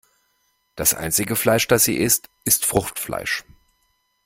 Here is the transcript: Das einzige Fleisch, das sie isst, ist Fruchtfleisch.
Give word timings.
Das 0.75 0.95
einzige 0.95 1.35
Fleisch, 1.35 1.67
das 1.67 1.83
sie 1.83 1.95
isst, 1.97 2.27
ist 2.43 2.65
Fruchtfleisch. 2.65 3.45